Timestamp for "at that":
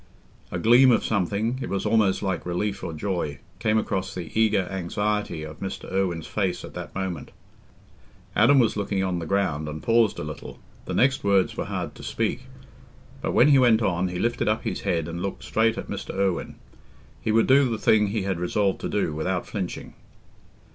6.65-6.95